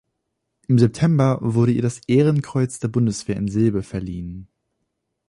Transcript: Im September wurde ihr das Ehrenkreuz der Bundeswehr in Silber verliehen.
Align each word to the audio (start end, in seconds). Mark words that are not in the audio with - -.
Im 0.67 0.79
September 0.79 1.37
wurde 1.43 1.73
ihr 1.73 1.83
das 1.83 2.01
Ehrenkreuz 2.07 2.79
der 2.79 2.87
Bundeswehr 2.87 3.35
in 3.37 3.49
Silber 3.49 3.83
verliehen. 3.83 4.47